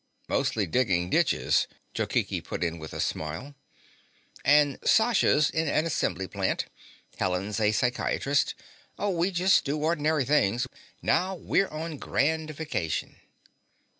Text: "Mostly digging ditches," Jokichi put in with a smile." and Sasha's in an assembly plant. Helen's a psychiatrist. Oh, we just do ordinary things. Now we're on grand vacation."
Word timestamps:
"Mostly 0.27 0.65
digging 0.65 1.11
ditches," 1.11 1.67
Jokichi 1.93 2.43
put 2.43 2.63
in 2.63 2.79
with 2.79 2.91
a 2.91 2.99
smile." 2.99 3.53
and 4.43 4.79
Sasha's 4.83 5.47
in 5.51 5.67
an 5.67 5.85
assembly 5.85 6.27
plant. 6.27 6.65
Helen's 7.19 7.59
a 7.59 7.71
psychiatrist. 7.71 8.55
Oh, 8.97 9.11
we 9.11 9.29
just 9.29 9.63
do 9.63 9.77
ordinary 9.77 10.25
things. 10.25 10.65
Now 11.03 11.35
we're 11.35 11.69
on 11.69 11.97
grand 11.99 12.49
vacation." 12.49 13.17